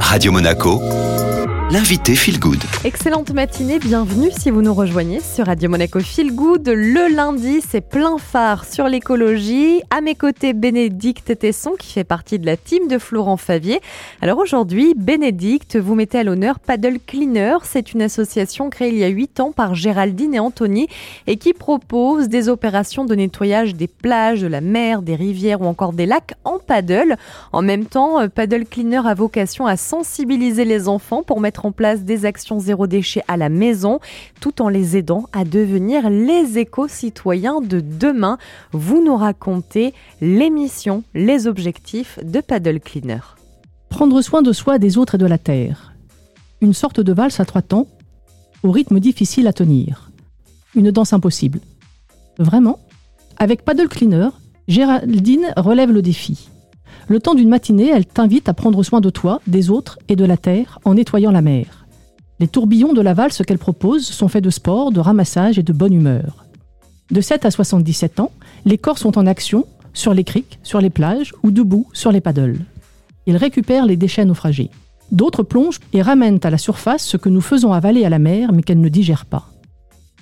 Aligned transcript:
Radio 0.00 0.32
Monaco, 0.32 0.80
l'invité 1.72 2.14
Feel 2.14 2.38
Good. 2.38 2.62
Excellente 2.84 3.32
matinée, 3.32 3.80
bienvenue 3.80 4.30
si 4.30 4.50
vous 4.50 4.62
nous 4.62 4.72
rejoignez 4.72 5.18
sur 5.20 5.46
Radio 5.46 5.68
Monaco 5.68 5.98
Feel 5.98 6.32
Good. 6.32 6.68
Le 6.68 7.12
lundi, 7.12 7.60
c'est 7.60 7.80
plein 7.80 8.18
phare 8.18 8.64
sur 8.64 8.86
l'écologie. 8.86 9.82
À 9.90 10.00
mes 10.00 10.14
côtés, 10.14 10.52
Bénédicte 10.52 11.36
Tesson 11.36 11.72
qui 11.76 11.92
fait 11.92 12.04
partie 12.04 12.38
de 12.38 12.46
la 12.46 12.56
team 12.56 12.86
de 12.86 12.98
Florent 12.98 13.36
Favier. 13.36 13.80
Alors 14.22 14.38
aujourd'hui, 14.38 14.94
Bénédicte, 14.96 15.76
vous 15.76 15.96
mettez 15.96 16.20
à 16.20 16.22
l'honneur 16.22 16.60
Paddle 16.60 16.98
Cleaner. 17.04 17.56
C'est 17.64 17.92
une 17.92 18.02
association 18.02 18.70
créée 18.70 18.90
il 18.90 18.98
y 18.98 19.04
a 19.04 19.08
8 19.08 19.40
ans 19.40 19.50
par 19.50 19.74
Géraldine 19.74 20.34
et 20.34 20.40
Anthony 20.40 20.86
et 21.26 21.36
qui 21.36 21.52
propose 21.52 22.28
des 22.28 22.48
opérations 22.48 23.04
de 23.04 23.14
nettoyage 23.16 23.74
des 23.74 23.88
plages, 23.88 24.40
de 24.40 24.46
la 24.46 24.60
mer, 24.60 25.02
des 25.02 25.16
rivières 25.16 25.60
ou 25.62 25.64
encore 25.64 25.92
des 25.92 26.06
lacs 26.06 26.34
en 26.44 26.60
paddle. 26.60 27.16
En 27.52 27.62
même 27.62 27.86
temps, 27.86 28.20
euh, 28.20 28.28
Paddle 28.28 28.66
Cleaner 28.66 29.02
a 29.04 29.14
vocation 29.14 29.66
à 29.66 29.76
sensibiliser 29.76 30.64
les 30.64 30.86
enfants 30.86 31.24
pour 31.24 31.40
mettre 31.40 31.55
en 31.64 31.72
place 31.72 32.02
des 32.02 32.24
actions 32.24 32.58
zéro 32.58 32.86
déchet 32.86 33.22
à 33.28 33.36
la 33.36 33.48
maison, 33.48 34.00
tout 34.40 34.60
en 34.60 34.68
les 34.68 34.96
aidant 34.96 35.26
à 35.32 35.44
devenir 35.44 36.10
les 36.10 36.58
éco-citoyens 36.58 37.60
de 37.60 37.80
demain. 37.80 38.38
Vous 38.72 39.02
nous 39.02 39.16
racontez 39.16 39.94
les 40.20 40.50
missions, 40.50 41.04
les 41.14 41.46
objectifs 41.46 42.18
de 42.22 42.40
Paddle 42.40 42.80
Cleaner. 42.80 43.20
Prendre 43.88 44.20
soin 44.20 44.42
de 44.42 44.52
soi, 44.52 44.78
des 44.78 44.98
autres 44.98 45.14
et 45.14 45.18
de 45.18 45.26
la 45.26 45.38
terre. 45.38 45.94
Une 46.60 46.74
sorte 46.74 47.00
de 47.00 47.12
valse 47.12 47.40
à 47.40 47.44
trois 47.44 47.62
temps, 47.62 47.86
au 48.62 48.70
rythme 48.70 49.00
difficile 49.00 49.46
à 49.46 49.52
tenir. 49.52 50.10
Une 50.74 50.90
danse 50.90 51.12
impossible. 51.12 51.60
Vraiment 52.38 52.78
Avec 53.38 53.64
Paddle 53.64 53.88
Cleaner, 53.88 54.28
Géraldine 54.68 55.52
relève 55.56 55.92
le 55.92 56.02
défi. 56.02 56.48
Le 57.08 57.20
temps 57.20 57.34
d'une 57.34 57.48
matinée, 57.48 57.88
elle 57.88 58.04
t'invite 58.04 58.48
à 58.48 58.54
prendre 58.54 58.82
soin 58.82 59.00
de 59.00 59.10
toi, 59.10 59.40
des 59.46 59.70
autres 59.70 59.98
et 60.08 60.16
de 60.16 60.24
la 60.24 60.36
terre 60.36 60.80
en 60.84 60.94
nettoyant 60.94 61.30
la 61.30 61.42
mer. 61.42 61.86
Les 62.40 62.48
tourbillons 62.48 62.92
de 62.92 63.00
la 63.00 63.14
valse 63.14 63.42
qu'elle 63.46 63.58
propose 63.58 64.04
sont 64.04 64.26
faits 64.26 64.42
de 64.42 64.50
sport, 64.50 64.90
de 64.90 64.98
ramassage 64.98 65.58
et 65.58 65.62
de 65.62 65.72
bonne 65.72 65.94
humeur. 65.94 66.44
De 67.12 67.20
7 67.20 67.44
à 67.44 67.52
77 67.52 68.18
ans, 68.18 68.32
les 68.64 68.76
corps 68.76 68.98
sont 68.98 69.18
en 69.18 69.26
action 69.26 69.66
sur 69.94 70.14
les 70.14 70.24
criques, 70.24 70.58
sur 70.64 70.80
les 70.80 70.90
plages 70.90 71.32
ou 71.44 71.52
debout 71.52 71.86
sur 71.92 72.10
les 72.10 72.20
paddles. 72.20 72.58
Ils 73.26 73.36
récupèrent 73.36 73.86
les 73.86 73.96
déchets 73.96 74.24
naufragés. 74.24 74.70
D'autres 75.12 75.44
plongent 75.44 75.80
et 75.92 76.02
ramènent 76.02 76.40
à 76.42 76.50
la 76.50 76.58
surface 76.58 77.04
ce 77.04 77.16
que 77.16 77.28
nous 77.28 77.40
faisons 77.40 77.72
avaler 77.72 78.04
à 78.04 78.10
la 78.10 78.18
mer 78.18 78.52
mais 78.52 78.62
qu'elle 78.62 78.80
ne 78.80 78.88
digère 78.88 79.26
pas. 79.26 79.48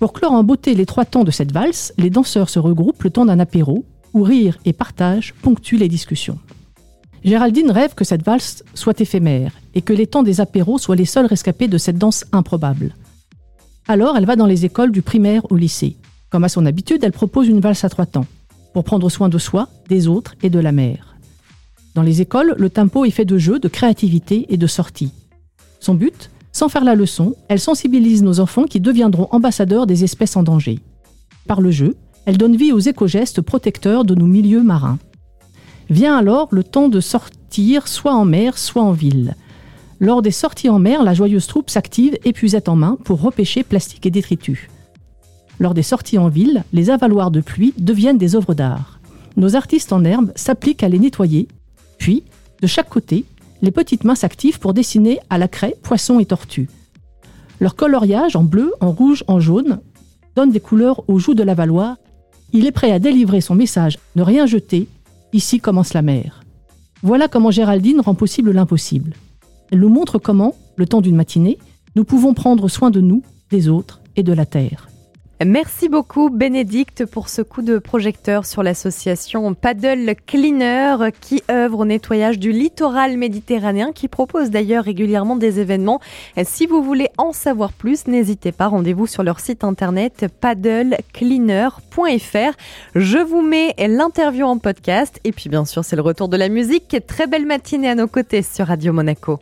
Pour 0.00 0.12
clore 0.12 0.32
en 0.32 0.42
beauté 0.42 0.74
les 0.74 0.86
trois 0.86 1.04
temps 1.04 1.22
de 1.22 1.30
cette 1.30 1.52
valse, 1.52 1.94
les 1.96 2.10
danseurs 2.10 2.50
se 2.50 2.58
regroupent 2.58 3.04
le 3.04 3.10
temps 3.10 3.26
d'un 3.26 3.38
apéro 3.38 3.84
où 4.12 4.24
rire 4.24 4.58
et 4.64 4.72
partage 4.72 5.32
ponctuent 5.42 5.78
les 5.78 5.88
discussions. 5.88 6.38
Géraldine 7.24 7.70
rêve 7.70 7.94
que 7.94 8.04
cette 8.04 8.24
valse 8.24 8.64
soit 8.74 9.00
éphémère 9.00 9.52
et 9.74 9.82
que 9.82 9.92
les 9.92 10.08
temps 10.08 10.24
des 10.24 10.40
apéros 10.40 10.78
soient 10.78 10.96
les 10.96 11.04
seuls 11.04 11.26
rescapés 11.26 11.68
de 11.68 11.78
cette 11.78 11.98
danse 11.98 12.24
improbable. 12.32 12.94
Alors 13.86 14.16
elle 14.16 14.26
va 14.26 14.36
dans 14.36 14.46
les 14.46 14.64
écoles 14.64 14.90
du 14.90 15.02
primaire 15.02 15.50
au 15.50 15.56
lycée. 15.56 15.96
Comme 16.30 16.44
à 16.44 16.48
son 16.48 16.66
habitude, 16.66 17.04
elle 17.04 17.12
propose 17.12 17.46
une 17.46 17.60
valse 17.60 17.84
à 17.84 17.88
trois 17.88 18.06
temps, 18.06 18.26
pour 18.72 18.84
prendre 18.84 19.08
soin 19.08 19.28
de 19.28 19.38
soi, 19.38 19.68
des 19.88 20.08
autres 20.08 20.34
et 20.42 20.50
de 20.50 20.58
la 20.58 20.72
mer. 20.72 21.16
Dans 21.94 22.02
les 22.02 22.22
écoles, 22.22 22.54
le 22.56 22.70
tempo 22.70 23.04
est 23.04 23.10
fait 23.10 23.24
de 23.24 23.38
jeux, 23.38 23.58
de 23.58 23.68
créativité 23.68 24.46
et 24.48 24.56
de 24.56 24.66
sorties. 24.66 25.12
Son 25.78 25.94
but 25.94 26.30
Sans 26.52 26.68
faire 26.68 26.84
la 26.84 26.94
leçon, 26.94 27.34
elle 27.48 27.60
sensibilise 27.60 28.22
nos 28.22 28.40
enfants 28.40 28.64
qui 28.64 28.80
deviendront 28.80 29.28
ambassadeurs 29.30 29.86
des 29.86 30.04
espèces 30.04 30.36
en 30.36 30.42
danger. 30.42 30.80
Par 31.46 31.60
le 31.60 31.70
jeu, 31.70 31.96
elle 32.24 32.38
donne 32.38 32.56
vie 32.56 32.72
aux 32.72 32.78
éco-gestes 32.78 33.40
protecteurs 33.40 34.04
de 34.04 34.14
nos 34.14 34.26
milieux 34.26 34.62
marins. 34.62 34.98
Vient 35.90 36.16
alors 36.16 36.48
le 36.50 36.64
temps 36.64 36.88
de 36.88 37.00
sortir 37.00 37.88
soit 37.88 38.14
en 38.14 38.24
mer, 38.24 38.58
soit 38.58 38.82
en 38.82 38.92
ville. 38.92 39.34
Lors 40.00 40.22
des 40.22 40.30
sorties 40.30 40.68
en 40.68 40.78
mer, 40.78 41.02
la 41.02 41.14
joyeuse 41.14 41.46
troupe 41.46 41.70
s'active, 41.70 42.16
épuisette 42.24 42.68
en 42.68 42.76
main, 42.76 42.98
pour 43.04 43.20
repêcher 43.20 43.62
plastique 43.62 44.06
et 44.06 44.10
détritus. 44.10 44.68
Lors 45.60 45.74
des 45.74 45.82
sorties 45.82 46.18
en 46.18 46.28
ville, 46.28 46.64
les 46.72 46.90
avaloirs 46.90 47.30
de 47.30 47.40
pluie 47.40 47.74
deviennent 47.78 48.18
des 48.18 48.34
œuvres 48.34 48.54
d'art. 48.54 49.00
Nos 49.36 49.54
artistes 49.54 49.92
en 49.92 50.04
herbe 50.04 50.32
s'appliquent 50.34 50.82
à 50.82 50.88
les 50.88 50.98
nettoyer, 50.98 51.46
puis, 51.98 52.24
de 52.60 52.66
chaque 52.66 52.88
côté, 52.88 53.24
les 53.62 53.70
petites 53.70 54.02
mains 54.02 54.16
s'activent 54.16 54.58
pour 54.58 54.74
dessiner 54.74 55.20
à 55.30 55.38
la 55.38 55.46
craie 55.46 55.76
poissons 55.82 56.18
et 56.18 56.26
tortues. 56.26 56.68
Leur 57.60 57.76
coloriage 57.76 58.34
en 58.34 58.42
bleu, 58.42 58.72
en 58.80 58.90
rouge, 58.90 59.22
en 59.28 59.38
jaune 59.38 59.78
donne 60.34 60.50
des 60.50 60.58
couleurs 60.58 61.08
aux 61.08 61.20
joues 61.20 61.34
de 61.34 61.44
l'avaloir. 61.44 61.96
Il 62.52 62.66
est 62.66 62.72
prêt 62.72 62.90
à 62.90 62.98
délivrer 62.98 63.40
son 63.40 63.54
message 63.54 63.98
ne 64.16 64.22
rien 64.22 64.46
jeter, 64.46 64.88
Ici 65.34 65.60
commence 65.60 65.94
la 65.94 66.02
mer. 66.02 66.42
Voilà 67.02 67.26
comment 67.26 67.50
Géraldine 67.50 68.00
rend 68.00 68.14
possible 68.14 68.52
l'impossible. 68.52 69.14
Elle 69.70 69.80
nous 69.80 69.88
montre 69.88 70.18
comment, 70.18 70.54
le 70.76 70.86
temps 70.86 71.00
d'une 71.00 71.16
matinée, 71.16 71.58
nous 71.96 72.04
pouvons 72.04 72.34
prendre 72.34 72.68
soin 72.68 72.90
de 72.90 73.00
nous, 73.00 73.22
des 73.50 73.68
autres 73.68 74.02
et 74.14 74.22
de 74.22 74.32
la 74.34 74.44
terre. 74.44 74.88
Merci 75.44 75.88
beaucoup 75.88 76.30
Bénédicte 76.30 77.06
pour 77.06 77.28
ce 77.28 77.42
coup 77.42 77.62
de 77.62 77.78
projecteur 77.78 78.46
sur 78.46 78.62
l'association 78.62 79.54
Paddle 79.54 80.14
Cleaner 80.26 80.96
qui 81.20 81.42
œuvre 81.50 81.80
au 81.80 81.84
nettoyage 81.84 82.38
du 82.38 82.52
littoral 82.52 83.16
méditerranéen 83.16 83.92
qui 83.92 84.08
propose 84.08 84.50
d'ailleurs 84.50 84.84
régulièrement 84.84 85.36
des 85.36 85.58
événements. 85.58 86.00
Si 86.44 86.66
vous 86.66 86.82
voulez 86.82 87.08
en 87.18 87.32
savoir 87.32 87.72
plus, 87.72 88.06
n'hésitez 88.06 88.52
pas, 88.52 88.68
rendez-vous 88.68 89.06
sur 89.06 89.22
leur 89.22 89.40
site 89.40 89.64
internet 89.64 90.26
paddlecleaner.fr. 90.40 92.56
Je 92.94 93.18
vous 93.18 93.42
mets 93.42 93.74
l'interview 93.78 94.44
en 94.44 94.58
podcast 94.58 95.20
et 95.24 95.32
puis 95.32 95.48
bien 95.48 95.64
sûr 95.64 95.84
c'est 95.84 95.96
le 95.96 96.02
retour 96.02 96.28
de 96.28 96.36
la 96.36 96.48
musique. 96.48 96.96
Très 97.06 97.26
belle 97.26 97.46
matinée 97.46 97.88
à 97.88 97.94
nos 97.94 98.06
côtés 98.06 98.42
sur 98.42 98.66
Radio 98.66 98.92
Monaco. 98.92 99.40